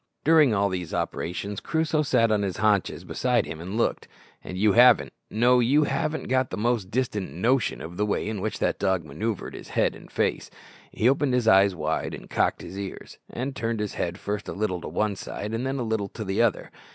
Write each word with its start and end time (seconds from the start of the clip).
During 0.23 0.51
all 0.51 0.67
these 0.69 0.95
operations 0.95 1.59
Crusoe 1.59 2.01
sat 2.01 2.31
on 2.31 2.41
his 2.41 2.57
haunches 2.57 3.03
beside 3.03 3.45
him 3.45 3.61
and 3.61 3.77
looked. 3.77 4.07
And 4.43 4.57
you 4.57 4.71
haven't, 4.73 5.13
no, 5.29 5.59
you 5.59 5.83
haven't 5.83 6.23
got 6.27 6.49
the 6.49 6.57
most 6.57 6.89
distant 6.89 7.31
notion 7.31 7.81
of 7.83 7.97
the 7.97 8.05
way 8.07 8.27
in 8.27 8.41
which 8.41 8.57
that 8.57 8.79
dog 8.79 9.05
manoeuvred 9.05 9.53
with 9.53 9.59
his 9.59 9.67
head 9.75 9.95
and 9.95 10.09
face. 10.11 10.49
He 10.91 11.07
opened 11.07 11.35
his 11.35 11.47
eyes 11.47 11.75
wide, 11.75 12.15
and 12.15 12.31
cocked 12.31 12.63
his 12.63 12.79
ears, 12.79 13.19
and 13.29 13.55
turned 13.55 13.79
his 13.79 13.93
head 13.93 14.17
first 14.17 14.47
a 14.49 14.53
little 14.53 14.81
to 14.81 14.87
one 14.87 15.15
side, 15.15 15.51
then 15.51 15.67
a 15.77 15.83
little 15.83 16.07
to 16.07 16.23
the 16.25 16.41
other. 16.41 16.71